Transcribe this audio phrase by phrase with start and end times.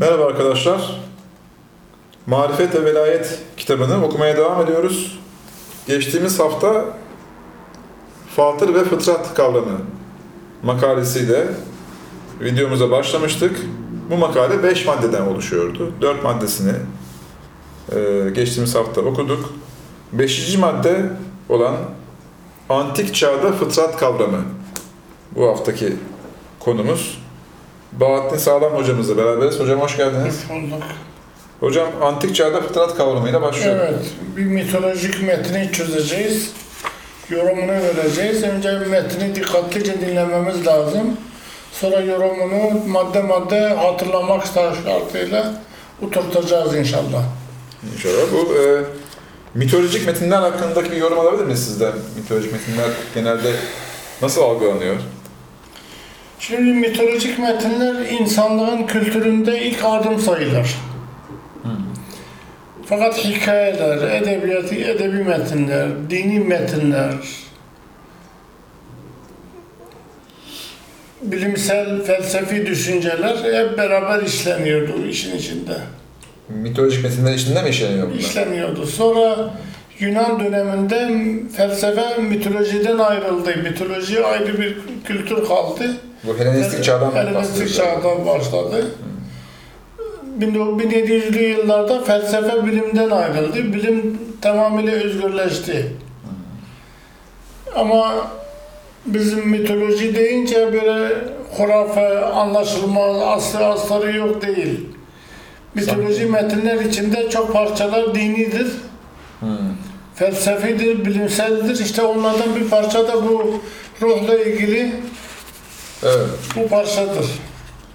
[0.00, 1.00] Merhaba arkadaşlar.
[2.26, 5.18] Marifet ve Velayet kitabını okumaya devam ediyoruz.
[5.86, 6.84] Geçtiğimiz hafta
[8.36, 9.80] Fatır ve Fıtrat kavramı
[10.62, 11.46] makalesiyle
[12.40, 13.60] videomuza başlamıştık.
[14.10, 15.92] Bu makale 5 maddeden oluşuyordu.
[16.00, 16.72] 4 maddesini
[17.92, 19.52] e, geçtiğimiz hafta okuduk.
[20.12, 20.56] 5.
[20.56, 21.10] madde
[21.48, 21.76] olan
[22.68, 24.42] antik çağda fıtrat kavramı
[25.36, 25.96] bu haftaki
[26.60, 27.29] konumuz.
[27.92, 29.60] Bahattin Sağlam hocamızla beraberiz.
[29.60, 30.44] Hocam hoş geldiniz.
[30.48, 30.82] Hoş bulduk.
[31.60, 33.76] Hocam antik çağda fıtrat kavramıyla başlıyor.
[33.76, 34.04] Evet,
[34.36, 36.52] bir mitolojik metni çözeceğiz.
[37.30, 38.42] Yorumunu vereceğiz.
[38.42, 41.16] Önce metni dikkatlice dinlememiz lazım.
[41.72, 45.62] Sonra yorumunu madde madde hatırlamak şartıyla
[46.02, 47.22] oturtacağız inşallah.
[47.94, 48.22] İnşallah.
[48.32, 48.84] Bu e,
[49.54, 51.92] mitolojik metinler hakkındaki bir yorum alabilir miyiz sizden?
[52.16, 53.52] Mitolojik metinler genelde
[54.22, 54.96] nasıl algılanıyor?
[56.40, 60.76] Şimdi mitolojik metinler insanlığın kültüründe ilk adım sayılır.
[62.86, 67.14] Fakat hikayeler, edebiyatı, edebi metinler, dini metinler,
[71.22, 75.76] bilimsel, felsefi düşünceler hep beraber işleniyordu işin içinde.
[76.48, 78.18] Mitolojik metinler içinde mi işleniyor bunlar?
[78.18, 78.86] İşleniyordu.
[78.86, 79.54] Sonra
[80.00, 81.08] Yunan döneminde
[81.56, 83.56] felsefe mitolojiden ayrıldı.
[83.62, 85.96] Mitoloji ayrı bir kültür kaldı.
[86.24, 88.86] Bu Helenistik çağdan Helenistik çağdan başladı.
[90.40, 93.72] 1700'lü yıllarda felsefe bilimden ayrıldı.
[93.72, 95.86] Bilim tamamıyla özgürleşti.
[97.74, 98.14] Ama
[99.06, 101.14] bizim mitoloji deyince böyle
[101.56, 104.80] hurafe, anlaşılmaz, aslı astarı yok değil.
[105.74, 108.66] Mitoloji metinler içinde çok parçalar dinidir,
[109.40, 109.48] Hmm.
[110.14, 111.84] felsefidir, bilimseldir.
[111.84, 113.60] İşte onlardan bir parça da bu
[114.02, 114.92] ruhla ilgili
[116.02, 116.28] Evet.
[116.56, 117.26] bu parçadır.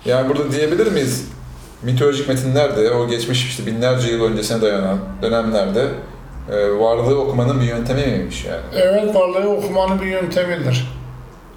[0.06, 1.28] Yani burada diyebilir miyiz?
[1.84, 5.88] Mitolojik metinler de o geçmiş işte binlerce yıl öncesine dayanan dönemlerde
[6.52, 8.62] e, varlığı okumanın bir yöntemi miymiş yani?
[8.74, 10.88] Evet, varlığı okumanın bir yöntemidir.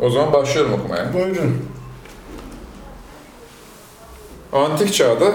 [0.00, 1.14] O zaman başlıyorum okumaya.
[1.14, 1.64] Buyurun.
[4.52, 5.32] Antik çağda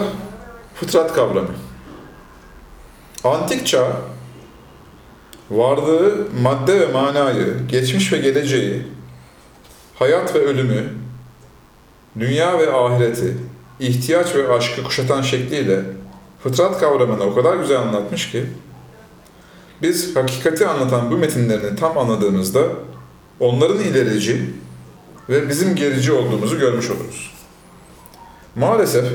[0.75, 1.49] fıtrat kavramı.
[3.23, 3.87] Antik çağ,
[5.51, 8.87] varlığı, madde ve manayı, geçmiş ve geleceği,
[9.95, 11.02] hayat ve ölümü,
[12.19, 13.37] dünya ve ahireti,
[13.79, 15.81] ihtiyaç ve aşkı kuşatan şekliyle
[16.43, 18.45] fıtrat kavramını o kadar güzel anlatmış ki,
[19.81, 22.61] biz hakikati anlatan bu metinlerini tam anladığımızda
[23.39, 24.49] onların ilerici
[25.29, 27.33] ve bizim gerici olduğumuzu görmüş oluruz.
[28.55, 29.05] Maalesef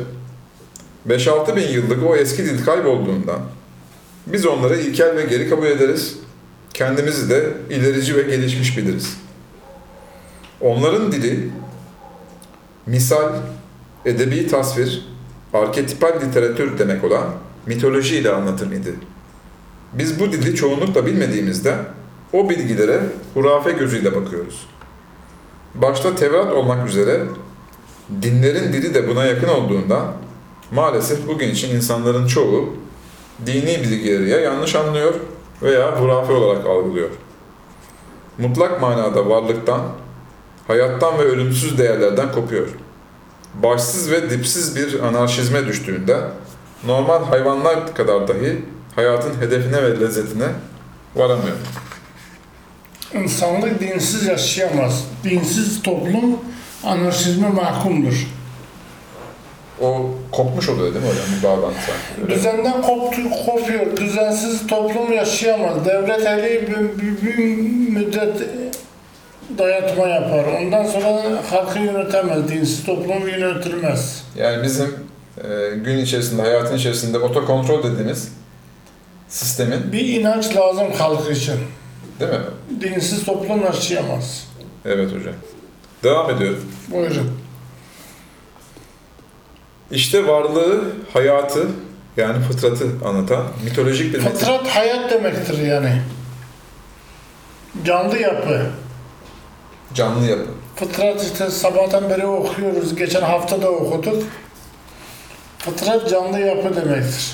[1.09, 3.41] 5-6 bin yıllık o eski dil kaybolduğundan
[4.27, 6.19] biz onları ilkel ve geri kabul ederiz.
[6.75, 9.17] Kendimizi de ilerici ve gelişmiş biliriz.
[10.61, 11.51] Onların dili
[12.89, 13.33] misal,
[14.05, 15.09] edebi tasvir,
[15.55, 17.25] arketipal literatür demek olan
[17.67, 18.95] mitoloji ile anlatır idi.
[19.93, 21.75] Biz bu dili çoğunlukla bilmediğimizde
[22.33, 23.01] o bilgilere
[23.35, 24.67] hurafe gözüyle bakıyoruz.
[25.75, 27.23] Başta Tevrat olmak üzere
[28.23, 30.13] dinlerin dili de buna yakın olduğundan
[30.73, 32.75] maalesef bugün için insanların çoğu
[33.47, 35.15] dini bilgileri ya yanlış anlıyor
[35.63, 37.09] veya hurafe olarak algılıyor.
[38.39, 39.81] Mutlak manada varlıktan,
[40.69, 42.69] hayattan ve ölümsüz değerlerden kopuyor.
[43.55, 46.17] Başsız ve dipsiz bir anarşizme düştüğünde
[46.87, 48.63] normal hayvanlar kadar dahi
[48.97, 50.47] hayatın hedefine ve lezzetine
[51.17, 51.57] varamıyor.
[53.15, 55.05] İnsanlık dinsiz yaşayamaz.
[55.25, 56.39] Dinsiz toplum
[56.85, 58.27] anarşizme mahkumdur.
[59.81, 61.79] O kopmuş oluyor değil mi hocam bu bağlantı?
[62.23, 62.35] Öyle.
[62.35, 63.97] Düzenden koptu, kopuyor.
[63.97, 65.85] Düzensiz toplum yaşayamaz.
[65.85, 67.47] Devlet eli bir, bir, bir
[67.91, 68.43] müddet
[69.59, 70.45] dayatma yapar.
[70.61, 72.49] Ondan sonra halkı yönetemez.
[72.49, 74.25] Dinsiz toplum yönetilmez.
[74.37, 74.95] Yani bizim
[75.45, 78.33] e, gün içerisinde, hayatın içerisinde otokontrol dediğimiz
[79.29, 81.55] sistemin Bir inanç lazım halk için.
[82.21, 82.39] değil mi?
[82.81, 84.49] Dinsiz toplum yaşayamaz.
[84.85, 85.35] Evet hocam.
[86.05, 86.65] Devam ediyorum.
[86.89, 87.31] Buyurun.
[89.91, 91.67] İşte varlığı, hayatı
[92.17, 94.37] yani fıtratı anlatan mitolojik bir metin.
[94.39, 96.03] Fıtrat hayat demektir yani.
[97.85, 98.67] Canlı yapı.
[99.95, 100.47] Canlı yapı.
[100.77, 102.97] Fıtrat işte sabahtan beri okuyoruz.
[102.97, 104.23] Geçen hafta da okuduk.
[105.59, 107.33] Fıtrat canlı yapı demektir.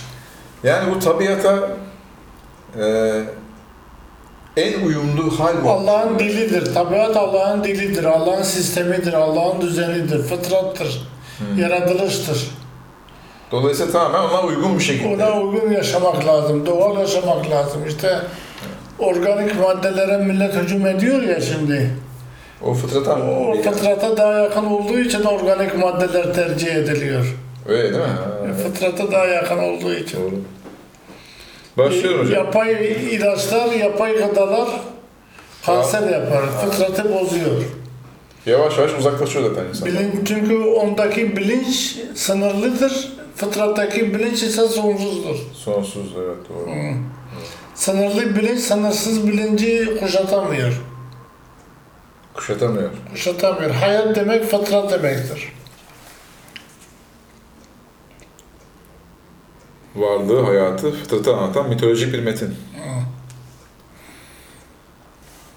[0.65, 1.69] Yani bu tabiata
[2.81, 3.21] e,
[4.57, 5.71] en uyumlu hal bu.
[5.71, 6.75] Allah'ın dilidir.
[6.75, 8.05] Tabiat Allah'ın dilidir.
[8.05, 9.13] Allah'ın sistemidir.
[9.13, 10.23] Allah'ın düzenidir.
[10.23, 11.09] Fıtrattır.
[11.39, 11.59] Hmm.
[11.59, 12.51] Yaratılıştır.
[13.51, 15.25] Dolayısıyla tamamen ona uygun bir şekilde.
[15.25, 16.67] Ona uygun yaşamak lazım.
[16.67, 17.87] Doğal yaşamak lazım.
[17.89, 18.21] İşte
[18.99, 21.91] organik maddelere millet hücum ediyor ya şimdi.
[22.63, 27.37] O fıtrata O fıtrata daha yakın olduğu için organik maddeler tercih ediliyor.
[27.69, 28.01] Öyle değil mi?
[28.01, 30.19] Ha, Fıtrata daha yakın olduğu için.
[30.21, 30.41] Doğru.
[31.79, 32.45] Başlıyorum hocam.
[32.45, 32.73] Yapay
[33.11, 34.69] ilaçlar, yapay gıdalar
[35.67, 36.43] kanser yapar.
[36.65, 37.63] Fıtratı bozuyor.
[38.47, 39.89] Yavaş yavaş uzaklaşıyor zaten insan.
[39.89, 43.13] Bilinç, çünkü ondaki bilinç sınırlıdır.
[43.37, 45.37] Fıtrattaki bilinç ise sonsuzdur.
[45.53, 46.71] Sonsuz evet doğru.
[47.75, 50.73] Sınırlı bilinç sınırsız bilinci kuşatamıyor.
[52.35, 52.91] Kuşatamıyor.
[53.11, 53.71] Kuşatamıyor.
[53.71, 55.53] Hayat demek fıtrat demektir.
[59.95, 62.55] Varlığı, hayatı, fıtratı anlatan mitolojik bir metin.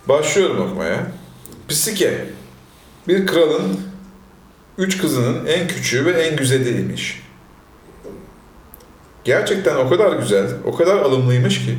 [0.08, 1.08] Başlıyorum okumaya.
[1.70, 2.26] Psike,
[3.08, 3.80] bir kralın
[4.78, 7.24] üç kızının en küçüğü ve en güzeliymiş.
[9.24, 11.78] Gerçekten o kadar güzel, o kadar alımlıymış ki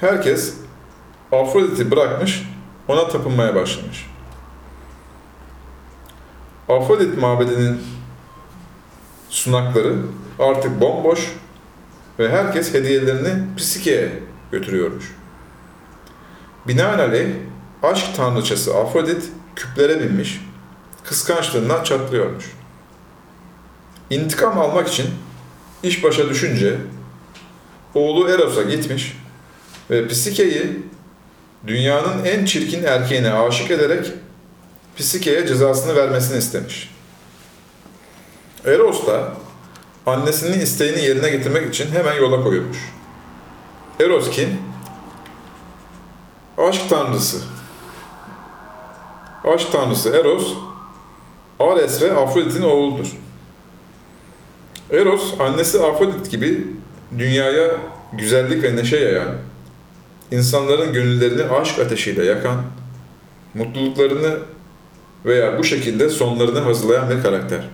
[0.00, 0.54] herkes
[1.32, 2.42] Afrodit'i bırakmış,
[2.88, 4.06] ona tapınmaya başlamış.
[6.68, 7.80] Afrodit mabedinin
[9.30, 9.96] sunakları
[10.38, 11.32] artık bomboş
[12.18, 14.22] ve herkes hediyelerini Psike'ye
[14.52, 15.14] götürüyormuş.
[16.68, 17.28] Binaenaleyh
[17.82, 20.40] aşk tanrıçası Afrodit küplere binmiş,
[21.04, 22.44] kıskançlığından çatlıyormuş.
[24.10, 25.06] İntikam almak için
[25.82, 26.76] iş başa düşünce
[27.94, 29.16] oğlu Eros'a gitmiş
[29.90, 30.82] ve Psike'yi
[31.66, 34.12] dünyanın en çirkin erkeğine aşık ederek
[34.96, 36.94] Psike'ye cezasını vermesini istemiş.
[38.64, 39.32] Eros da
[40.06, 42.78] annesinin isteğini yerine getirmek için hemen yola koyulmuş.
[44.00, 44.48] Eros kim?
[46.58, 47.42] Aşk tanrısı.
[49.44, 50.54] Aşk tanrısı Eros,
[51.60, 53.16] Ares ve Afrodit'in oğludur.
[54.90, 56.66] Eros, annesi Afrodit gibi
[57.18, 57.70] dünyaya
[58.12, 59.34] güzellik ve neşe yayan,
[60.34, 62.62] insanların gönüllerini aşk ateşiyle yakan,
[63.54, 64.38] mutluluklarını
[65.24, 67.68] veya bu şekilde sonlarını hazırlayan bir karakter.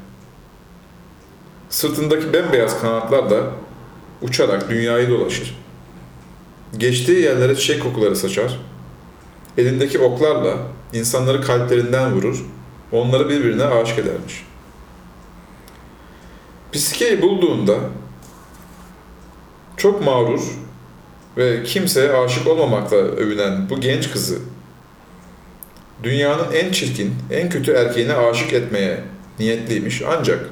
[1.71, 3.51] Sırtındaki bembeyaz kanatlarla
[4.23, 5.61] uçarak dünyayı dolaşır.
[6.79, 8.61] Geçtiği yerlere çiçek kokuları saçar.
[9.59, 10.57] Elindeki oklarla
[10.93, 12.45] insanları kalplerinden vurur,
[12.93, 14.47] onları birbirine aşık edermiş.
[16.73, 17.75] Psike'yi bulduğunda
[19.77, 20.41] çok mağrur
[21.41, 24.39] ve kimseye aşık olmamakla övünen bu genç kızı
[26.03, 29.01] dünyanın en çirkin, en kötü erkeğine aşık etmeye
[29.39, 30.47] niyetliymiş ancak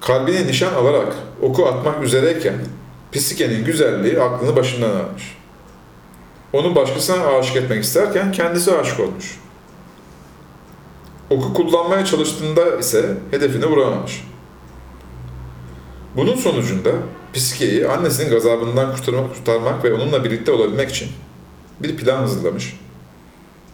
[0.00, 2.54] kalbine nişan alarak oku atmak üzereyken
[3.12, 5.38] Psike'nin güzelliği aklını başından almış.
[6.52, 9.40] Onu başkasına aşık etmek isterken kendisi aşık olmuş.
[11.30, 14.24] Oku kullanmaya çalıştığında ise hedefini vuramamış.
[16.16, 16.90] Bunun sonucunda
[17.34, 21.08] Psike'yi annesinin gazabından kurtarmak, kurtarmak ve onunla birlikte olabilmek için
[21.80, 22.80] bir plan hazırlamış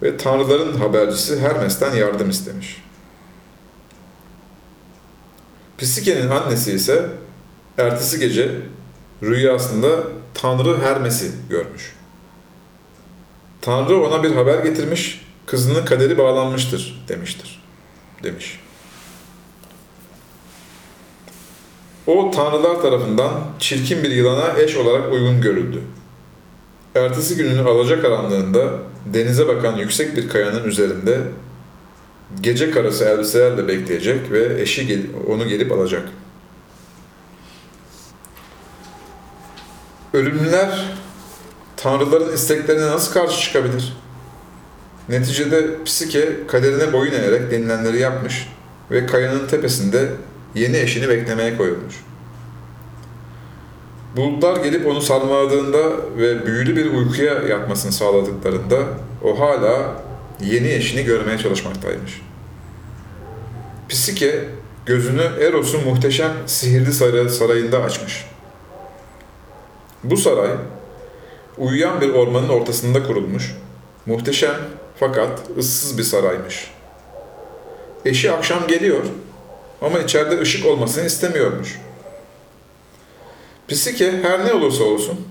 [0.03, 2.83] ve tanrıların habercisi Hermes'ten yardım istemiş.
[5.79, 7.11] Psike'nin annesi ise
[7.79, 8.61] ertesi gece
[9.23, 9.89] rüyasında
[10.35, 11.97] Tanrı Hermes'i görmüş.
[13.61, 17.63] Tanrı ona bir haber getirmiş, kızının kaderi bağlanmıştır demiştir.
[18.23, 18.61] Demiş.
[22.07, 25.83] O tanrılar tarafından çirkin bir yılana eş olarak uygun görüldü.
[26.95, 28.61] Ertesi günün alacakaranlığında
[29.07, 31.21] denize bakan yüksek bir kayanın üzerinde
[32.41, 36.09] gece karası elbiselerle bekleyecek ve eşi gel- onu gelip alacak.
[40.13, 40.85] Ölümlüler
[41.77, 43.97] tanrıların isteklerine nasıl karşı çıkabilir?
[45.09, 48.49] Neticede Psike kaderine boyun eğerek denilenleri yapmış
[48.91, 50.09] ve kayanın tepesinde
[50.55, 51.95] yeni eşini beklemeye koyulmuş.
[54.17, 55.79] Bulutlar gelip onu sarmaladığında
[56.17, 58.77] ve büyülü bir uykuya yatmasını sağladıklarında
[59.25, 60.03] o hala
[60.41, 62.23] yeni eşini görmeye çalışmaktaymış.
[63.89, 64.45] Psike
[64.87, 68.25] gözünü Eros'un muhteşem sihirli saray- sarayında açmış.
[70.05, 70.51] Bu saray
[71.59, 73.57] uyuyan bir ormanın ortasında kurulmuş,
[74.07, 74.55] muhteşem
[75.01, 76.71] fakat ıssız bir saraymış.
[78.05, 79.03] Eşi akşam geliyor
[79.83, 81.79] ama içeride ışık olmasını istemiyormuş.
[83.69, 85.27] Psike her ne olursa olsun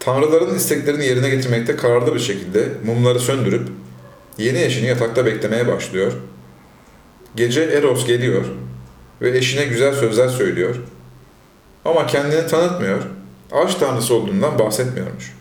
[0.00, 3.68] tanrıların isteklerini yerine getirmekte kararlı bir şekilde mumları söndürüp
[4.38, 6.12] yeni eşini yatakta beklemeye başlıyor.
[7.36, 8.44] Gece Eros geliyor
[9.20, 10.76] ve eşine güzel sözler söylüyor.
[11.84, 13.02] Ama kendini tanıtmıyor,
[13.52, 15.32] aşk tanrısı olduğundan bahsetmiyormuş.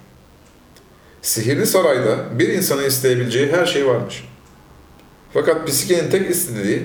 [1.22, 4.24] Sihirli sarayda bir insanı isteyebileceği her şey varmış.
[5.34, 6.84] Fakat Psike'nin tek istediği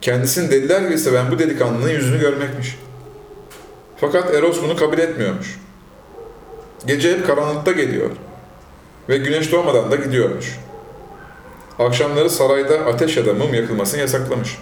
[0.00, 2.78] kendisini deliler gibi seven bu delikanlının yüzünü görmekmiş.
[3.96, 5.60] Fakat Eros bunu kabul etmiyormuş.
[6.86, 8.10] Gece hep karanlıkta geliyor
[9.08, 10.58] ve güneş doğmadan da gidiyormuş.
[11.78, 14.58] Akşamları sarayda ateş ya da mum yakılmasını yasaklamış.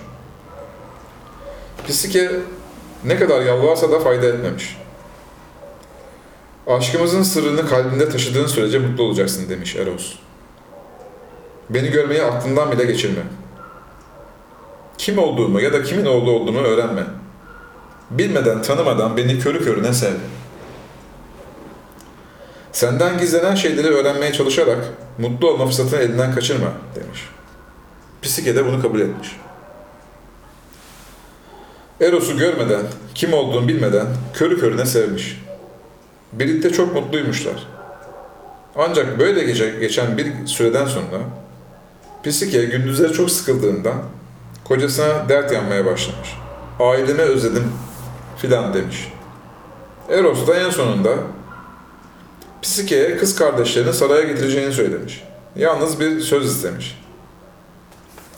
[1.87, 2.31] Pisike
[3.05, 4.79] ne kadar yalvarsa da fayda etmemiş.
[6.67, 10.15] Aşkımızın sırrını kalbinde taşıdığın sürece mutlu olacaksın demiş Eros.
[11.71, 13.23] Beni görmeyi aklından bile geçirme.
[14.99, 17.03] Kim olduğumu ya da kimin oğlu olduğumu öğrenme.
[18.11, 20.15] Bilmeden, tanımadan beni körü körüne sev.
[22.73, 24.79] Senden gizlenen şeyleri öğrenmeye çalışarak
[25.19, 27.29] mutlu olma fırsatını elinden kaçırma demiş.
[28.23, 29.37] Pisike de bunu kabul etmiş.
[32.01, 32.83] Eros'u görmeden,
[33.15, 35.43] kim olduğunu bilmeden körü körüne sevmiş.
[36.33, 37.67] Birlikte çok mutluymuşlar.
[38.77, 39.45] Ancak böyle
[39.81, 41.19] geçen bir süreden sonra
[42.23, 44.03] Pisike gündüzleri çok sıkıldığından
[44.69, 46.29] kocasına dert yanmaya başlamış.
[46.81, 47.73] Ailemi özledim
[48.37, 49.13] filan demiş.
[50.09, 51.15] Eros da en sonunda
[52.63, 55.25] Pisike'ye kız kardeşlerini saraya getireceğini söylemiş.
[55.57, 57.01] Yalnız bir söz istemiş.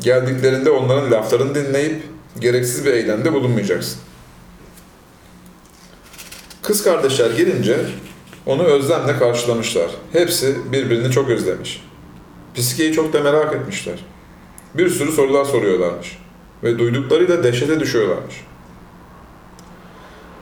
[0.01, 2.03] Geldiklerinde onların laflarını dinleyip
[2.39, 3.99] gereksiz bir eylemde bulunmayacaksın.
[6.63, 7.87] Kız kardeşler gelince
[8.47, 9.91] onu özlemle karşılamışlar.
[10.13, 11.85] Hepsi birbirini çok özlemiş.
[12.55, 14.05] Pisike'yi çok da merak etmişler.
[14.75, 16.19] Bir sürü sorular soruyorlarmış.
[16.63, 18.35] Ve duyduklarıyla dehşete düşüyorlarmış.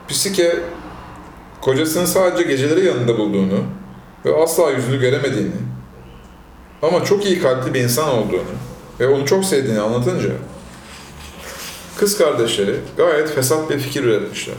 [0.08, 0.58] Pisike,
[1.60, 3.64] kocasının sadece geceleri yanında bulduğunu
[4.24, 5.50] ve asla yüzünü göremediğini
[6.82, 8.42] ama çok iyi kalpli bir insan olduğunu
[9.00, 10.30] ve onu çok sevdiğini anlatınca
[11.96, 14.56] kız kardeşleri gayet fesat bir fikir üretmişler.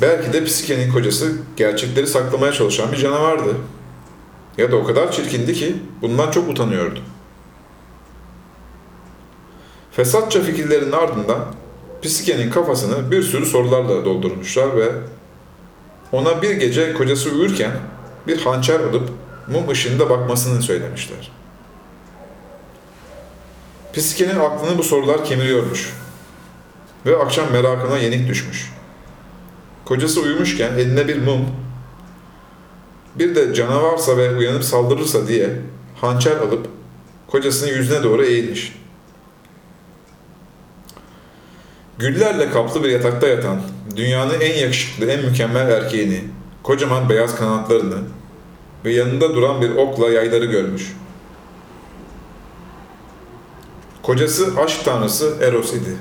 [0.00, 3.56] Belki de Pisike'nin kocası gerçekleri saklamaya çalışan bir canavardı.
[4.58, 7.00] Ya da o kadar çirkindi ki bundan çok utanıyordu.
[9.92, 11.38] Fesatça fikirlerin ardından
[12.02, 14.88] Pisike'nin kafasını bir sürü sorularla doldurmuşlar ve
[16.12, 17.72] ona bir gece kocası uyurken
[18.26, 19.10] bir hançer alıp
[19.48, 21.30] mum ışığında bakmasını söylemişler.
[23.92, 25.94] Pisike'nin aklını bu sorular kemiriyormuş
[27.06, 28.72] ve akşam merakına yenik düşmüş.
[29.84, 31.46] Kocası uyumuşken eline bir mum,
[33.18, 35.50] bir de canavarsa ve uyanıp saldırırsa diye
[36.00, 36.66] hançer alıp
[37.26, 38.78] kocasının yüzüne doğru eğilmiş.
[41.98, 43.60] Güllerle kaplı bir yatakta yatan,
[43.96, 46.24] dünyanın en yakışıklı, en mükemmel erkeğini,
[46.62, 47.98] kocaman beyaz kanatlarını
[48.84, 50.96] ve yanında duran bir okla yayları görmüş.
[54.02, 55.96] Kocası aşk tanrısı Eros idi.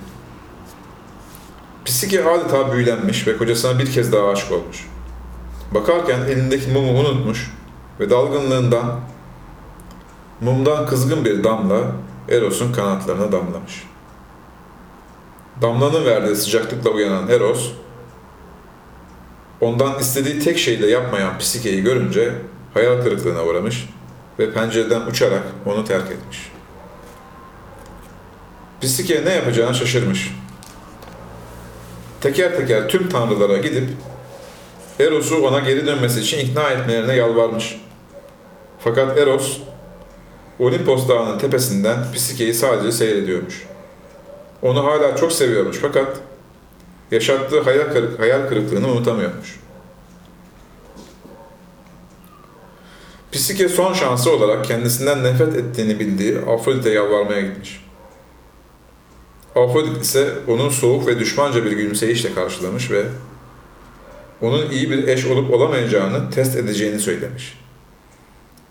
[1.86, 4.88] Pisike adeta büyülenmiş ve kocasına bir kez daha aşık olmuş.
[5.72, 7.52] Bakarken elindeki mumu unutmuş
[8.00, 9.00] ve dalgınlığından
[10.42, 11.82] mumdan kızgın bir damla
[12.30, 13.84] Eros'un kanatlarına damlamış.
[15.62, 17.72] Damlanın verdiği sıcaklıkla uyanan Eros,
[19.62, 22.34] ondan istediği tek şeyi de yapmayan Pisike'yi görünce
[22.74, 23.90] hayal kırıklığına uğramış
[24.40, 26.52] ve pencereden uçarak onu terk etmiş.
[28.82, 30.36] Pisike ne yapacağını şaşırmış.
[32.22, 33.90] Teker teker tüm tanrılara gidip
[35.00, 37.82] Eros'u ona geri dönmesi için ikna etmelerine yalvarmış.
[38.80, 39.58] Fakat Eros,
[40.60, 43.66] Olimpos Dağı'nın tepesinden Pisike'yi sadece seyrediyormuş.
[44.62, 46.18] Onu hala çok seviyormuş fakat
[47.12, 49.60] yaşattığı hayal, kırık, hayal kırıklığını unutamıyormuş.
[53.32, 57.86] Pisike son şansı olarak kendisinden nefret ettiğini bildiği Afrodit'e yalvarmaya gitmiş.
[59.56, 63.04] Afrodit ise onun soğuk ve düşmanca bir gülümseyişle karşılamış ve
[64.42, 67.58] onun iyi bir eş olup olamayacağını test edeceğini söylemiş.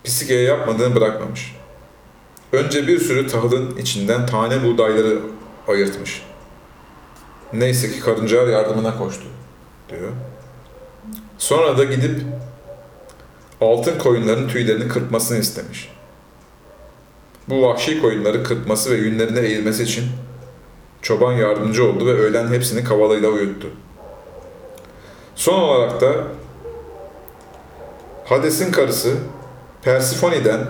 [0.05, 1.57] Pisike'ye yapmadığını bırakmamış.
[2.53, 5.19] Önce bir sürü tahılın içinden tane buğdayları
[5.69, 6.23] ayırtmış.
[7.53, 9.25] Neyse ki karıncalar yardımına koştu,
[9.89, 10.13] diyor.
[11.39, 12.21] Sonra da gidip
[13.61, 15.93] altın koyunların tüylerini kırpmasını istemiş.
[17.49, 20.05] Bu vahşi koyunları kırpması ve yünlerine eğilmesi için
[21.03, 23.69] çoban yardımcı oldu ve öğlen hepsini kavalıyla uyuttu.
[25.37, 26.13] Son olarak da
[28.25, 29.15] Hades'in karısı
[29.83, 30.61] Persephone'den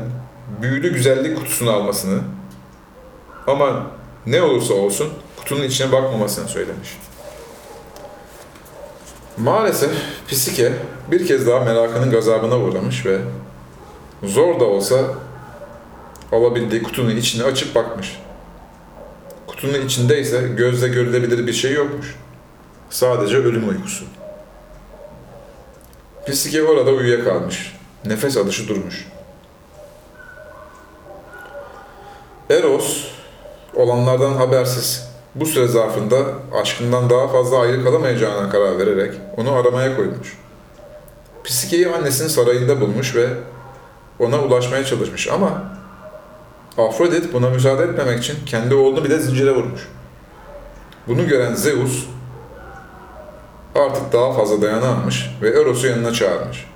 [0.62, 2.20] büyülü güzellik kutusunu almasını
[3.46, 3.86] ama
[4.26, 6.98] ne olursa olsun kutunun içine bakmamasını söylemiş.
[9.36, 9.90] Maalesef
[10.28, 10.72] Pisike
[11.10, 13.18] bir kez daha merakının gazabına uğramış ve
[14.22, 14.96] zor da olsa
[16.32, 18.20] alabildiği kutunun içine açıp bakmış.
[19.46, 22.16] Kutunun içinde ise gözle görülebilir bir şey yokmuş.
[22.90, 24.04] Sadece ölüm uykusu.
[26.26, 27.76] Pisike orada uyuyakalmış.
[28.04, 29.08] Nefes alışı durmuş.
[32.50, 33.04] Eros
[33.74, 36.16] olanlardan habersiz bu süre zarfında
[36.62, 40.38] aşkından daha fazla ayrı kalamayacağına karar vererek onu aramaya koymuş.
[41.44, 43.28] Pisike'yi annesinin sarayında bulmuş ve
[44.18, 45.62] ona ulaşmaya çalışmış ama
[46.78, 49.88] Afrodit buna müsaade etmemek için kendi oğlunu bile zincire vurmuş.
[51.08, 52.06] Bunu gören Zeus
[53.76, 56.66] artık daha fazla dayanamamış ve Eros'u yanına çağırmış.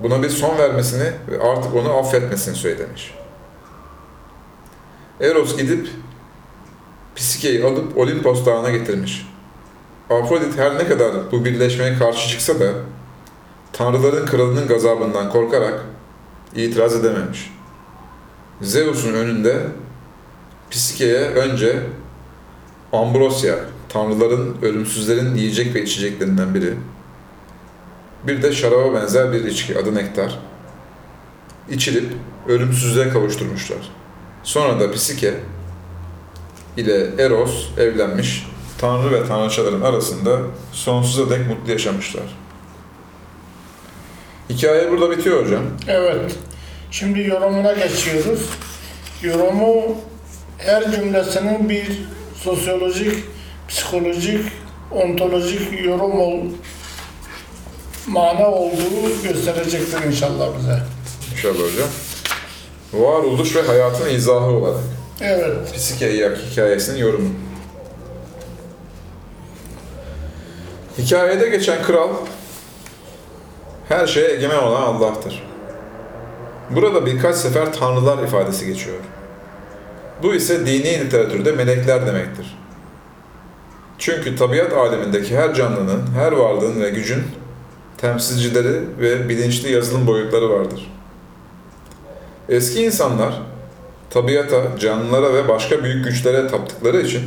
[0.00, 3.14] Buna bir son vermesini ve artık onu affetmesini söylemiş.
[5.20, 5.88] Eros gidip
[7.16, 9.26] Psike'yi alıp Olimpos dağına getirmiş.
[10.10, 12.72] Afrodit her ne kadar bu birleşmeye karşı çıksa da
[13.72, 15.84] tanrıların kralının gazabından korkarak
[16.54, 17.52] itiraz edememiş.
[18.60, 19.62] Zeus'un önünde
[20.70, 21.82] Psike'ye önce
[22.92, 23.56] Ambrosya,
[23.88, 26.74] tanrıların, ölümsüzlerin yiyecek ve içeceklerinden biri.
[28.26, 30.38] Bir de şaraba benzer bir içki, adı nektar.
[31.70, 32.12] İçilip
[32.48, 33.92] ölümsüzlüğe kavuşturmuşlar.
[34.42, 35.34] Sonra da Psike
[36.76, 38.46] ile Eros evlenmiş,
[38.78, 40.38] tanrı ve tanrıçaların arasında
[40.72, 42.36] sonsuza dek mutlu yaşamışlar.
[44.50, 45.62] Hikaye burada bitiyor hocam.
[45.88, 46.34] Evet.
[46.90, 48.50] Şimdi yorumuna geçiyoruz.
[49.22, 49.96] Yorumu
[50.58, 52.02] her cümlesinin bir
[52.34, 53.24] sosyolojik,
[53.68, 54.44] psikolojik,
[54.90, 56.40] ontolojik yorum ol,
[58.06, 60.82] mana olduğu gösterecektir inşallah bize.
[61.32, 61.88] İnşallah hocam.
[62.92, 64.84] Varoluş ve hayatın izahı olarak.
[65.20, 65.74] Evet.
[65.74, 67.28] Psike hikayesinin yorumu.
[70.98, 72.10] Hikayede geçen kral
[73.88, 75.42] her şeye egemen olan Allah'tır.
[76.70, 78.96] Burada birkaç sefer tanrılar ifadesi geçiyor.
[80.22, 82.58] Bu ise dini literatürde melekler demektir.
[83.98, 87.22] Çünkü tabiat alemindeki her canlının, her varlığın ve gücün
[87.98, 90.92] temsilcileri ve bilinçli yazılım boyutları vardır.
[92.48, 93.42] Eski insanlar
[94.10, 97.22] tabiata, canlılara ve başka büyük güçlere taptıkları için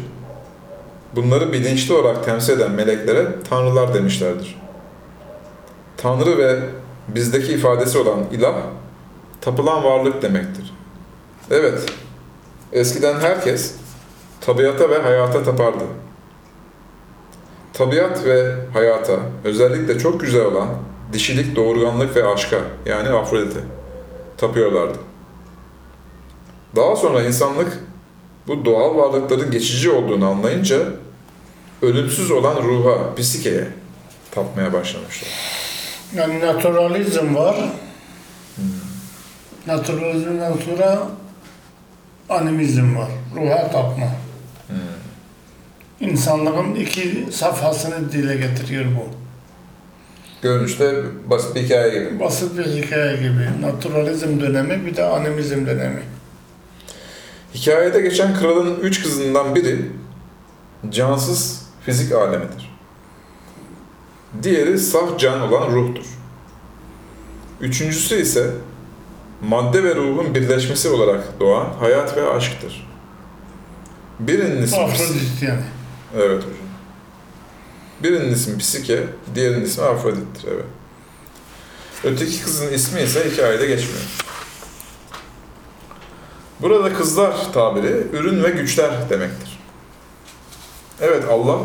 [1.16, 4.56] bunları bilinçli olarak temsil eden meleklere tanrılar demişlerdir.
[5.98, 6.60] Tanrı ve
[7.08, 8.56] bizdeki ifadesi olan ilah,
[9.42, 10.74] tapılan varlık demektir.
[11.52, 11.80] Evet,
[12.72, 13.76] eskiden herkes
[14.42, 15.84] tabiata ve hayata tapardı.
[17.80, 20.68] Tabiat ve hayata, özellikle çok güzel olan
[21.14, 23.60] dişilik, doğurganlık ve aşka, yani Afrodit'e
[24.38, 24.98] tapıyorlardı.
[26.76, 27.80] Daha sonra insanlık
[28.48, 30.78] bu doğal varlıkların geçici olduğunu anlayınca
[31.82, 33.68] ölümsüz olan ruha, psikeye
[34.32, 35.30] tapmaya başlamışlar.
[36.16, 37.56] Yani naturalizm var.
[39.68, 41.08] Naturalizmden sonra
[42.30, 43.10] animizm var.
[43.36, 44.08] Ruha tapma.
[46.10, 49.06] İnsanlığın iki safhasını dile getiriyor bu.
[50.42, 52.20] Görünüşte basit bir hikaye gibi.
[52.20, 53.62] Basit bir hikaye gibi.
[53.62, 56.02] Naturalizm dönemi bir de animizm dönemi.
[57.56, 59.92] Hikayede geçen kralın üç kızından biri
[60.90, 62.78] cansız fizik alemidir.
[64.44, 66.06] Diğeri saf can olan ruhtur.
[67.62, 68.50] Üçüncüsü ise
[69.42, 72.88] madde ve ruhun birleşmesi olarak doğan hayat ve aşktır.
[74.20, 74.78] Birinin ismi...
[74.78, 75.62] Afrodit yani.
[76.16, 76.52] Evet hocam.
[78.04, 79.04] Birinin ismi Psike,
[79.36, 80.48] diğerinin ismi Afrodit'tir.
[80.54, 80.66] Evet.
[82.04, 84.04] Öteki kızın ismi ise hikayede geçmiyor.
[86.62, 89.60] Burada kızlar tabiri ürün ve güçler demektir.
[91.02, 91.60] Evet Allah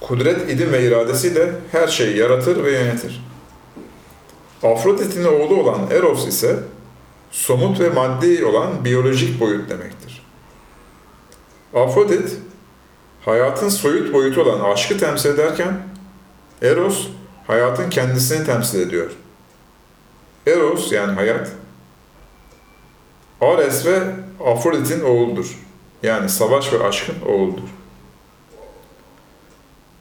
[0.00, 3.24] kudret, ilim ve iradesiyle her şeyi yaratır ve yönetir.
[4.62, 6.58] Afrodit'in oğlu olan Eros ise
[7.30, 10.22] somut ve maddi olan biyolojik boyut demektir.
[11.74, 12.36] Afrodit
[13.26, 15.78] hayatın soyut boyutu olan aşkı temsil ederken
[16.62, 17.08] Eros
[17.46, 19.10] hayatın kendisini temsil ediyor.
[20.46, 21.48] Eros yani hayat
[23.40, 24.02] Ares ve
[24.46, 25.58] Afrodit'in oğludur.
[26.02, 27.68] Yani savaş ve aşkın oğludur.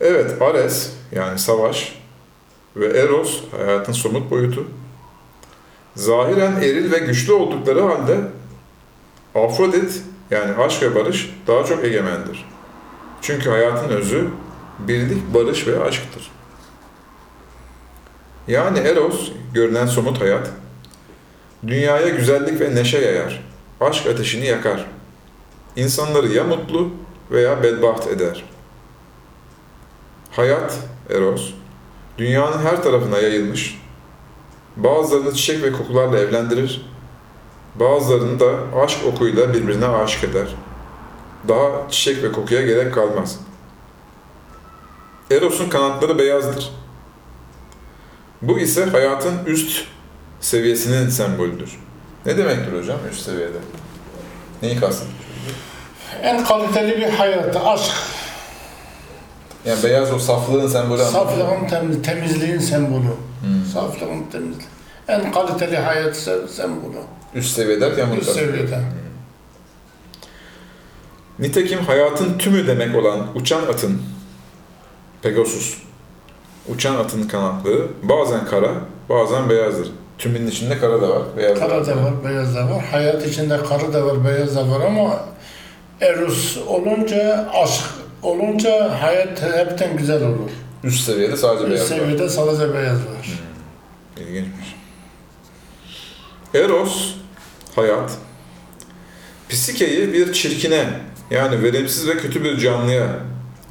[0.01, 2.01] Evet Ares yani savaş
[2.75, 4.67] ve Eros hayatın somut boyutu.
[5.95, 8.17] Zahiren eril ve güçlü oldukları halde
[9.35, 12.54] Afrodit yani aşk ve barış daha çok egemendir.
[13.25, 14.27] Çünkü hayatın özü
[14.79, 16.31] birlik, barış ve aşktır.
[18.47, 20.49] Yani Eros, görünen somut hayat,
[21.67, 23.43] dünyaya güzellik ve neşe yayar,
[23.81, 24.85] aşk ateşini yakar.
[25.75, 26.89] İnsanları ya mutlu
[27.31, 28.43] veya bedbaht eder.
[30.31, 30.77] Hayat,
[31.09, 31.53] Eros,
[32.17, 33.81] dünyanın her tarafına yayılmış,
[34.75, 36.89] bazılarını çiçek ve kokularla evlendirir,
[37.75, 40.47] bazılarını da aşk okuyla birbirine aşık eder
[41.47, 43.39] daha çiçek ve kokuya gerek kalmaz.
[45.31, 46.69] Eros'un kanatları beyazdır.
[48.41, 49.83] Bu ise hayatın üst
[50.41, 51.79] seviyesinin sembolüdür.
[52.25, 53.57] Ne demektir hocam üst seviyede?
[54.61, 55.13] Neyi kastediyor?
[56.21, 57.91] En kaliteli bir hayat, aşk,
[59.65, 63.07] Yani beyaz o saflığın sembolü saflığın temiz, temizliğin sembolü.
[63.73, 64.67] Saflığın temizliği.
[65.07, 66.97] En kaliteli hayat se- sembolü.
[67.35, 68.81] Üst seviye derken Üst seviyede.
[71.39, 74.01] Nitekim hayatın tümü demek olan uçan atın,
[75.21, 75.77] Pegasus,
[76.69, 78.71] uçan atın kanatları bazen kara,
[79.09, 79.91] bazen beyazdır.
[80.17, 82.83] Tümünün içinde kara da var, beyaz da Kara da var, beyaz da var.
[82.91, 85.19] Hayat içinde karı da var, beyaz da var ama
[86.01, 87.83] Eros olunca, aşk
[88.23, 90.49] olunca hayat hepten güzel olur.
[90.83, 91.97] Üst seviyede sadece Bir beyaz var.
[91.97, 93.39] seviyede sadece beyaz var.
[94.17, 94.75] İlginçmiş.
[96.53, 97.13] Eros,
[97.75, 98.11] hayat,
[99.49, 100.87] psikeyi bir çirkine
[101.31, 103.19] yani verimsiz ve kötü bir canlıya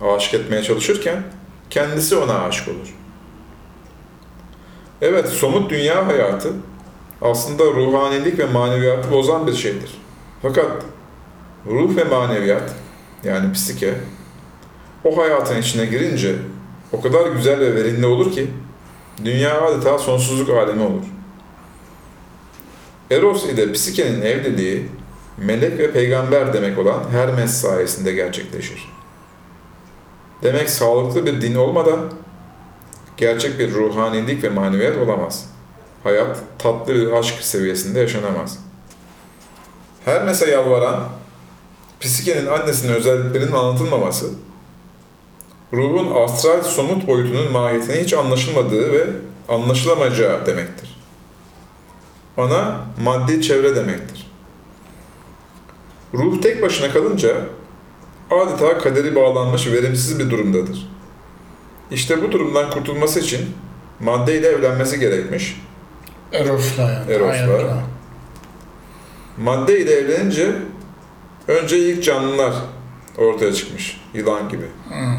[0.02, 1.22] aşık etmeye çalışırken
[1.70, 2.94] kendisi ona aşık olur.
[5.02, 6.52] Evet, somut dünya hayatı
[7.22, 9.90] aslında ruhanilik ve maneviyatı bozan bir şeydir.
[10.42, 10.84] Fakat
[11.66, 12.74] ruh ve maneviyat
[13.24, 13.94] yani psike
[15.04, 16.36] o hayatın içine girince
[16.92, 18.50] o kadar güzel ve verimli olur ki
[19.24, 21.04] dünya adeta sonsuzluk alemi olur.
[23.10, 24.88] Eros ile Psike'nin evliliği
[25.38, 28.88] melek ve peygamber demek olan Hermes sayesinde gerçekleşir.
[30.42, 32.00] Demek sağlıklı bir din olmadan
[33.16, 35.46] gerçek bir ruhanilik ve maneviyat olamaz.
[36.04, 38.58] Hayat tatlı bir aşk seviyesinde yaşanamaz.
[40.04, 41.04] Hermes'e yalvaran
[42.00, 44.30] Psike'nin annesinin özelliklerinin anlatılmaması,
[45.72, 49.06] ruhun astral somut boyutunun mahiyetine hiç anlaşılmadığı ve
[49.48, 51.00] anlaşılamayacağı demektir.
[52.36, 54.23] Ana maddi çevre demektir.
[56.14, 57.36] Ruh tek başına kalınca
[58.30, 60.88] adeta kaderi bağlanmış verimsiz bir durumdadır.
[61.90, 63.40] İşte bu durumdan kurtulması için
[64.00, 65.60] maddeyle evlenmesi gerekmiş.
[66.32, 67.12] Eros'la yani.
[67.12, 67.82] Eros'la.
[69.38, 70.52] Madde ile evlenince
[71.48, 72.54] önce ilk canlılar
[73.18, 74.00] ortaya çıkmış.
[74.14, 74.64] Yılan gibi.
[74.88, 75.16] Hı.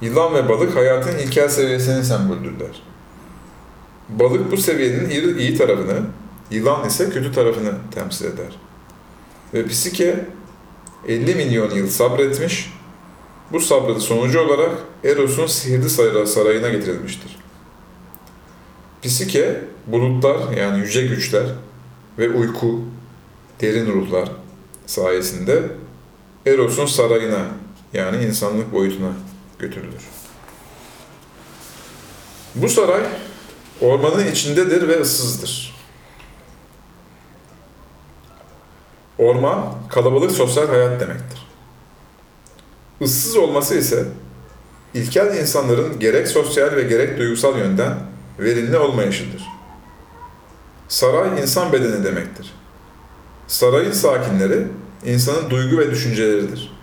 [0.00, 2.82] Yılan ve balık hayatın ilkel seviyesini semboldürler.
[4.08, 6.00] Balık bu seviyenin iyi tarafını,
[6.50, 8.67] yılan ise kötü tarafını temsil eder.
[9.54, 10.24] Ve Psike
[11.08, 12.72] 50 milyon yıl sabretmiş,
[13.52, 14.70] bu sabrın sonucu olarak
[15.04, 17.36] Eros'un sihirli saray- sarayına getirilmiştir.
[19.02, 21.46] Psike, bulutlar yani yüce güçler
[22.18, 22.80] ve uyku,
[23.60, 24.28] derin ruhlar
[24.86, 25.62] sayesinde
[26.46, 27.46] Eros'un sarayına
[27.92, 29.12] yani insanlık boyutuna
[29.58, 30.02] götürülür.
[32.54, 33.02] Bu saray
[33.80, 35.77] ormanın içindedir ve ıssızdır.
[39.18, 41.46] Orman kalabalık sosyal hayat demektir.
[43.00, 44.04] Issız olması ise
[44.94, 47.98] ilkel insanların gerek sosyal ve gerek duygusal yönden
[48.38, 49.42] verimli olmayışıdır.
[50.88, 52.54] Saray insan bedeni demektir.
[53.46, 54.66] Sarayın sakinleri
[55.04, 56.78] insanın duygu ve düşünceleridir.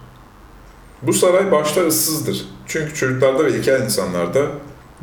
[1.02, 2.46] Bu saray başta ıssızdır.
[2.68, 4.46] Çünkü çocuklarda ve ilkel insanlarda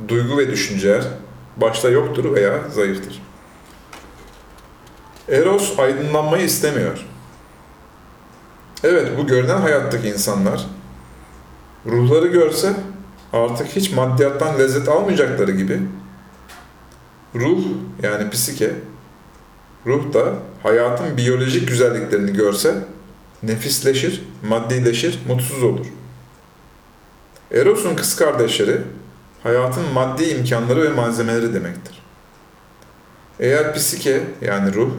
[0.08, 1.04] duygu ve düşünceler
[1.56, 3.22] başta yoktur veya zayıftır.
[5.28, 7.06] Eros aydınlanmayı istemiyor.
[8.84, 10.66] Evet bu görünen hayattaki insanlar
[11.86, 12.74] ruhları görse
[13.32, 15.80] artık hiç maddiyattan lezzet almayacakları gibi
[17.34, 17.64] ruh
[18.02, 18.74] yani psike
[19.86, 22.74] ruh da hayatın biyolojik güzelliklerini görse
[23.42, 25.86] nefisleşir, maddileşir, mutsuz olur.
[27.52, 28.80] Eros'un kız kardeşleri
[29.42, 32.02] hayatın maddi imkanları ve malzemeleri demektir.
[33.40, 34.90] Eğer psike yani ruh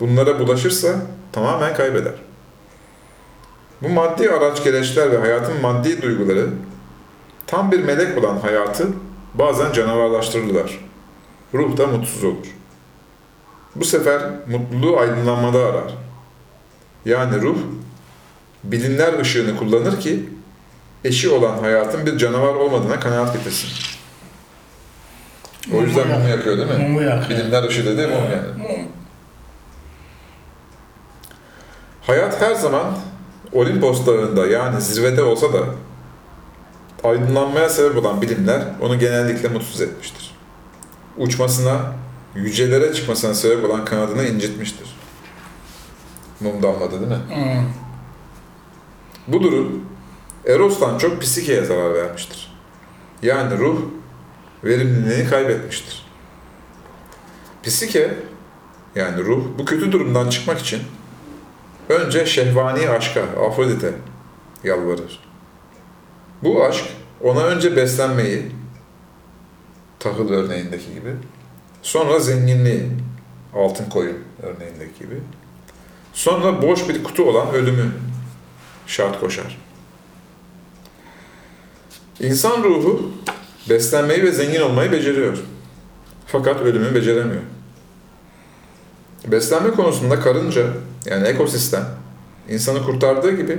[0.00, 0.88] bunlara bulaşırsa
[1.32, 2.27] tamamen kaybeder.
[3.82, 6.50] Bu maddi araç gereçler ve hayatın maddi duyguları
[7.46, 8.88] tam bir melek olan hayatı
[9.34, 10.78] bazen canavarlaştırırlar.
[11.54, 12.46] Ruh da mutsuz olur.
[13.74, 15.94] Bu sefer mutluluğu aydınlanmada arar.
[17.04, 17.58] Yani ruh
[18.64, 20.28] bilimler ışığını kullanır ki
[21.04, 23.68] eşi olan hayatın bir canavar olmadığına kanaat getirsin.
[25.74, 26.88] O yüzden Mumu mumu yakıyor değil mi?
[26.88, 27.40] Mumu yakıyor.
[27.40, 28.58] Bilimler ışığı dedi mum yani.
[28.58, 28.88] Mum.
[32.02, 32.84] Hayat her zaman
[33.52, 35.64] Olimpos dağında yani zirvede olsa da
[37.04, 40.34] aydınlanmaya sebep olan bilimler onu genellikle mutsuz etmiştir.
[41.16, 41.92] Uçmasına,
[42.34, 44.96] yücelere çıkmasına sebep olan kanadını incitmiştir.
[46.40, 47.14] Mum damladı değil mi?
[47.14, 47.62] Hı.
[49.28, 49.84] Bu durum
[50.46, 52.52] Eros'tan çok psikeye zarar vermiştir.
[53.22, 53.78] Yani ruh
[54.64, 56.06] verimliliğini kaybetmiştir.
[57.62, 58.14] Psike
[58.94, 60.82] yani ruh bu kötü durumdan çıkmak için
[61.88, 63.92] önce şehvani aşka, Afrodite
[64.64, 65.20] yalvarır.
[66.42, 66.84] Bu aşk
[67.22, 68.42] ona önce beslenmeyi,
[69.98, 71.14] tahıl örneğindeki gibi,
[71.82, 72.82] sonra zenginliği,
[73.54, 75.20] altın koyun örneğindeki gibi,
[76.12, 77.92] sonra boş bir kutu olan ölümü
[78.86, 79.58] şart koşar.
[82.20, 83.12] İnsan ruhu
[83.70, 85.38] beslenmeyi ve zengin olmayı beceriyor.
[86.26, 87.42] Fakat ölümü beceremiyor.
[89.32, 90.66] Beslenme konusunda karınca
[91.06, 91.84] yani ekosistem
[92.48, 93.58] insanı kurtardığı gibi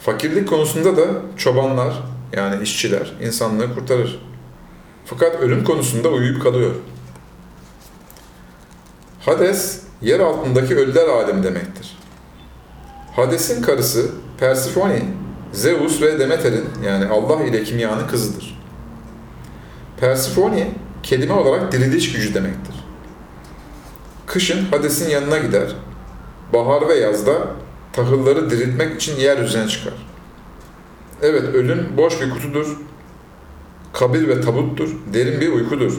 [0.00, 1.94] fakirlik konusunda da çobanlar
[2.32, 4.22] yani işçiler insanlığı kurtarır.
[5.04, 6.74] Fakat ölüm konusunda uyuyup kalıyor.
[9.20, 11.98] Hades, yer altındaki ölüler alemi demektir.
[13.16, 15.02] Hades'in karısı Persephone,
[15.52, 18.58] Zeus ve Demeter'in yani Allah ile kimyanın kızıdır.
[20.00, 20.68] Persephone,
[21.02, 22.77] kelime olarak diriliş gücü demektir.
[24.28, 25.74] Kışın Hades'in yanına gider,
[26.52, 27.32] bahar ve yazda
[27.92, 29.94] tahılları diriltmek için yeryüzüne çıkar.
[31.22, 32.76] Evet, ölüm boş bir kutudur,
[33.92, 35.92] kabir ve tabuttur, derin bir uykudur.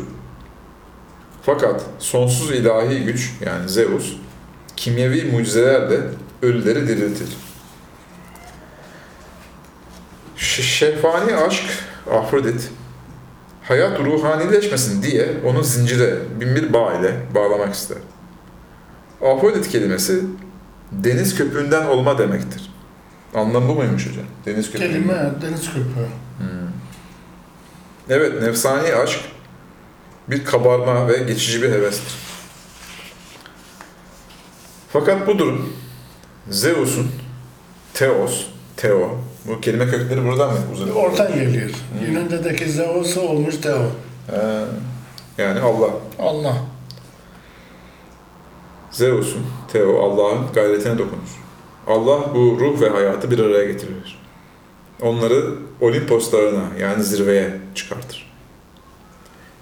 [1.44, 4.14] Fakat sonsuz ilahi güç yani Zeus,
[4.76, 6.00] kimyevi mucizelerle
[6.42, 7.30] ölüleri diriltir.
[10.38, 11.64] Ş- Şehvani aşk,
[12.12, 12.70] Afrodit,
[13.64, 17.98] hayat ruhanileşmesin diye onu zincire, binbir bağ ile bağlamak ister.
[19.22, 20.24] Afrodit kelimesi
[20.92, 22.70] deniz köpüğünden olma demektir.
[23.36, 24.26] Anlamı bu muymuş hocam?
[24.46, 24.88] Deniz köpüğü.
[24.88, 26.08] Kelime deniz köpüğü.
[28.10, 29.20] Evet, nefsani aşk
[30.28, 32.14] bir kabarma ve geçici bir hevestir.
[34.94, 35.74] Fakat bu durum
[36.50, 37.08] Zeus'un
[37.94, 38.46] Theos,
[38.78, 40.96] Theo, bu kelime kökleri buradan mı uzanıyor?
[40.96, 41.70] Oradan geliyor.
[42.08, 43.82] Yunan'daki Zeus'u olmuş Teo.
[44.32, 44.64] Ee,
[45.38, 45.90] yani Allah.
[46.20, 46.56] Allah.
[49.00, 51.40] Zeus'un, Theo, Allah'ın gayretine dokunur.
[51.88, 54.20] Allah bu ruh ve hayatı bir araya getirir.
[55.02, 56.34] Onları Olimpos
[56.80, 58.32] yani zirveye çıkartır.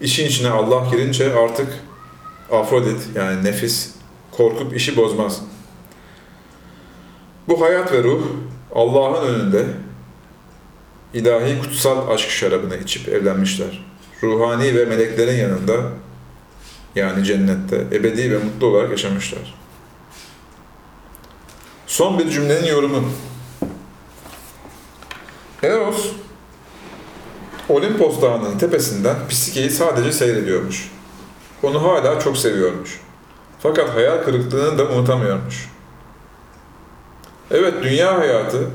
[0.01, 1.67] İşin içine Allah girince artık
[2.51, 3.93] Afrodit yani nefis
[4.31, 5.41] korkup işi bozmaz.
[7.47, 8.21] Bu hayat ve ruh
[8.75, 9.65] Allah'ın önünde
[11.13, 13.85] ilahi kutsal aşk şarabını içip evlenmişler.
[14.23, 15.75] Ruhani ve meleklerin yanında
[16.97, 19.53] yani cennette ebedi ve mutlu olarak yaşamışlar.
[21.87, 23.03] Son bir cümlenin yorumu.
[25.63, 26.11] Eros,
[27.69, 30.91] Olimpos Dağı'nın tepesinden Psike'yi sadece seyrediyormuş.
[31.63, 33.01] Onu hala çok seviyormuş.
[33.59, 35.69] Fakat hayal kırıklığını da unutamıyormuş.
[37.51, 38.67] Evet, dünya hayatı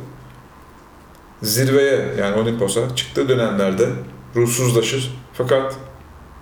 [1.43, 3.89] zirveye yani Olimpos'a çıktığı dönemlerde
[4.37, 5.19] ruhsuzlaşır.
[5.33, 5.77] Fakat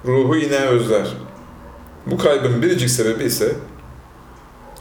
[0.05, 1.07] ruhu yine özler.
[2.07, 3.53] Bu kaybın biricik sebebi ise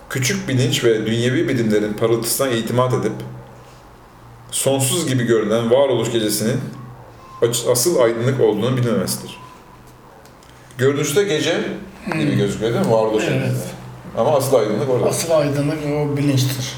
[0.10, 3.12] küçük bilinç ve dünyevi bilimlerin parıltısına itimat edip
[4.52, 6.60] sonsuz gibi görünen varoluş gecesinin
[7.72, 9.38] asıl aydınlık olduğunu bilmemesidir.
[10.78, 11.62] Görünüşte gece
[12.14, 12.92] gibi gözüküyor değil mi?
[12.92, 13.44] Varoluş Evet.
[13.44, 13.68] gecesi.
[14.18, 15.06] Ama asıl aydınlık orada.
[15.06, 16.74] Asıl aydınlık o bilinçtir.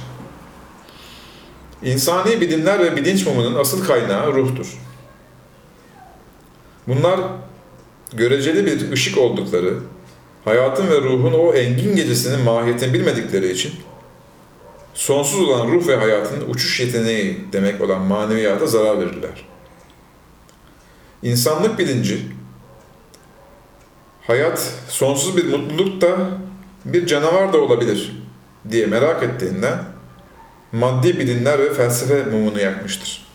[1.83, 4.77] İnsani bilimler ve bilinç mumunun asıl kaynağı ruhtur.
[6.87, 7.19] Bunlar
[8.13, 9.79] göreceli bir ışık oldukları,
[10.45, 13.73] hayatın ve ruhun o engin gecesinin mahiyetini bilmedikleri için
[14.93, 19.45] sonsuz olan ruh ve hayatın uçuş yeteneği demek olan maneviyata zarar verirler.
[21.23, 22.21] İnsanlık bilinci,
[24.27, 26.17] hayat sonsuz bir mutluluk da
[26.85, 28.23] bir canavar da olabilir
[28.71, 29.83] diye merak ettiğinden
[30.71, 33.27] maddi bilimler ve felsefe mumunu yakmıştır.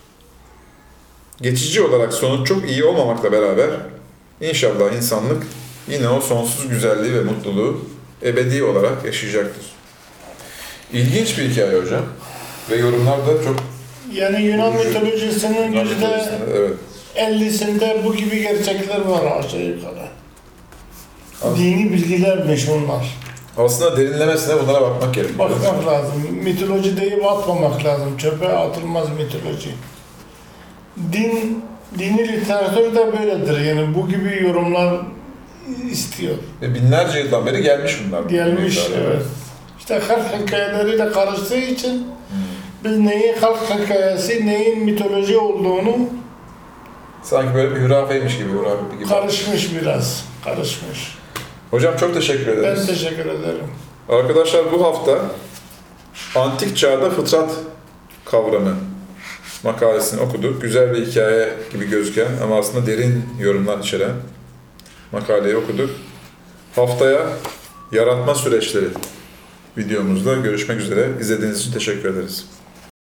[1.41, 3.71] Geçici olarak sonuç çok iyi olmamakla beraber
[4.41, 5.43] inşallah insanlık
[5.89, 7.81] yine o sonsuz güzelliği ve mutluluğu
[8.23, 9.65] ebedi olarak yaşayacaktır.
[10.93, 12.03] İlginç bir hikaye hocam.
[12.71, 13.57] Ve yorumlarda çok
[14.13, 16.73] Yani Yunan mitolojisinin yüzde evet.
[17.17, 20.09] 50'sinde bu gibi gerçekler var aşağı yukarı.
[21.57, 23.17] Dini bilgilermiş bunlar.
[23.59, 25.39] Aslında derinlemesine bunlara bakmak gerekiyor.
[25.39, 26.13] Bakmak lazım.
[26.43, 28.17] Mitoloji deyip atmamak lazım.
[28.19, 29.71] Çöpe atılmaz mitoloji.
[31.13, 31.65] Din,
[31.99, 33.61] dini literatür de böyledir.
[33.61, 34.95] Yani bu gibi yorumlar
[35.91, 36.35] istiyor.
[36.63, 38.23] Ve binlerce yıldan beri gelmiş bunlar.
[38.25, 39.23] Gelmiş, Bunlar, evet.
[39.79, 42.07] İşte halk hikayeleriyle karıştığı için
[42.85, 45.97] biz neyin halk hikayesi, neyin mitoloji olduğunu
[47.23, 49.09] Sanki böyle bir hürafeymiş gibi, hurafe gibi.
[49.09, 50.25] karışmış biraz.
[50.45, 51.15] Karışmış.
[51.71, 52.79] Hocam çok teşekkür ederiz.
[52.81, 53.65] Ben teşekkür ederim.
[54.09, 55.19] Arkadaşlar bu hafta
[56.37, 57.51] antik çağda fıtrat
[58.25, 58.75] kavramı
[59.65, 60.63] makalesini okuduk.
[60.63, 64.13] Güzel bir hikaye gibi gözüken ama aslında derin yorumlar içeren
[65.17, 65.91] makaleyi okuduk.
[66.75, 67.29] Haftaya
[67.93, 68.89] yaratma süreçleri
[69.79, 71.11] videomuzda görüşmek üzere.
[71.21, 72.47] İzlediğiniz için teşekkür ederiz.